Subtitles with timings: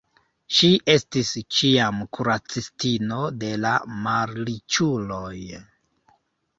[0.59, 3.77] Ŝi estis ĉiam kuracistino de la
[4.09, 5.41] malriĉuloj.